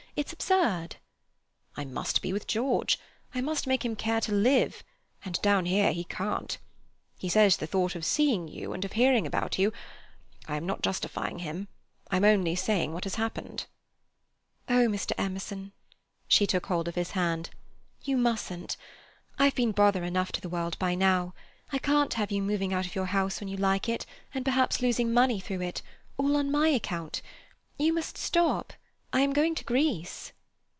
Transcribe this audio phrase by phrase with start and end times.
[0.17, 0.97] It's absurd."
[1.77, 2.99] "I must be with George;
[3.33, 4.83] I must make him care to live,
[5.23, 6.57] and down here he can't.
[7.17, 11.39] He says the thought of seeing you and of hearing about you—I am not justifying
[11.39, 11.69] him:
[12.11, 13.67] I am only saying what has happened."
[14.67, 15.13] "Oh, Mr.
[15.17, 18.75] Emerson"—she took hold of his hand—"you mustn't.
[19.39, 21.33] I've been bother enough to the world by now.
[21.71, 24.81] I can't have you moving out of your house when you like it, and perhaps
[24.81, 27.21] losing money through it—all on my account.
[27.79, 28.73] You must stop!
[29.13, 30.31] I am just going to Greece."